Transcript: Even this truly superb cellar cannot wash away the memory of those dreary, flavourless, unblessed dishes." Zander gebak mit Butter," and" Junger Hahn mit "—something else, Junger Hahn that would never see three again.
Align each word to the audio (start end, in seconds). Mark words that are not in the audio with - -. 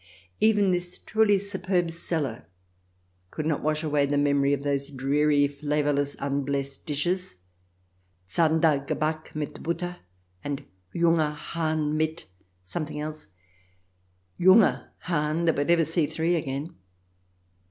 Even 0.39 0.71
this 0.71 0.97
truly 0.97 1.37
superb 1.37 1.91
cellar 1.91 2.47
cannot 3.29 3.61
wash 3.61 3.83
away 3.83 4.07
the 4.07 4.17
memory 4.17 4.51
of 4.51 4.63
those 4.63 4.89
dreary, 4.89 5.47
flavourless, 5.47 6.15
unblessed 6.19 6.87
dishes." 6.87 7.35
Zander 8.27 8.83
gebak 8.87 9.35
mit 9.35 9.61
Butter," 9.61 9.97
and" 10.43 10.63
Junger 10.95 11.35
Hahn 11.35 11.95
mit 11.97 12.25
"—something 12.73 12.99
else, 12.99 13.27
Junger 14.39 14.87
Hahn 15.01 15.45
that 15.45 15.55
would 15.57 15.67
never 15.67 15.85
see 15.85 16.07
three 16.07 16.33
again. 16.33 16.73